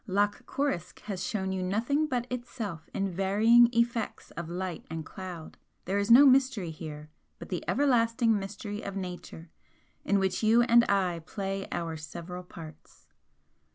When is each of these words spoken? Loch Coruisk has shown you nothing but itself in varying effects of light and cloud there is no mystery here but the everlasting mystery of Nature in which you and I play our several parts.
Loch 0.07 0.43
Coruisk 0.47 1.01
has 1.01 1.23
shown 1.23 1.51
you 1.51 1.61
nothing 1.61 2.07
but 2.07 2.25
itself 2.31 2.89
in 2.91 3.07
varying 3.11 3.69
effects 3.71 4.31
of 4.31 4.49
light 4.49 4.83
and 4.89 5.05
cloud 5.05 5.57
there 5.85 5.99
is 5.99 6.09
no 6.09 6.25
mystery 6.25 6.71
here 6.71 7.11
but 7.37 7.49
the 7.49 7.63
everlasting 7.67 8.39
mystery 8.39 8.81
of 8.81 8.95
Nature 8.95 9.51
in 10.03 10.17
which 10.17 10.41
you 10.41 10.63
and 10.63 10.83
I 10.89 11.19
play 11.27 11.67
our 11.71 11.97
several 11.97 12.41
parts. 12.41 13.09